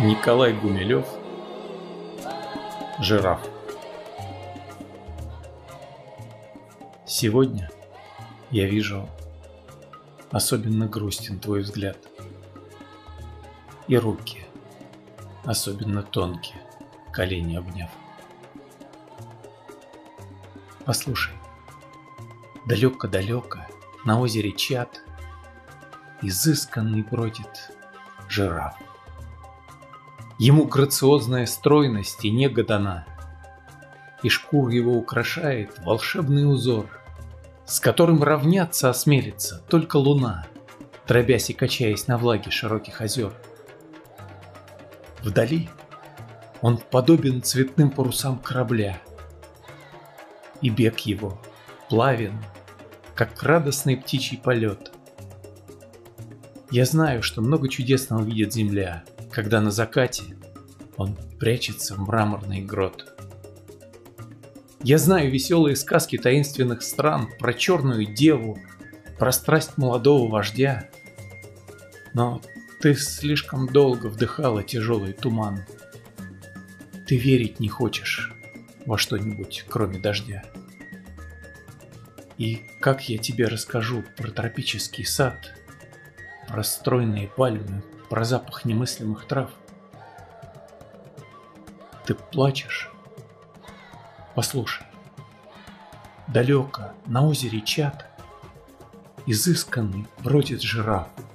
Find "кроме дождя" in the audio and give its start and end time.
79.68-80.44